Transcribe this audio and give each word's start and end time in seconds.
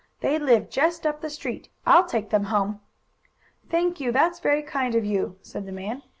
They 0.21 0.39
live 0.39 0.71
just 0.71 1.05
up 1.05 1.21
the 1.21 1.29
street. 1.29 1.69
I'll 1.85 2.05
take 2.07 2.31
them 2.31 2.45
home." 2.45 2.79
"Thank 3.69 3.99
you; 3.99 4.11
that's 4.11 4.39
very 4.39 4.63
kind 4.63 4.95
of 4.95 5.05
you," 5.05 5.37
said 5.43 5.67
the 5.67 5.71
man. 5.71 6.01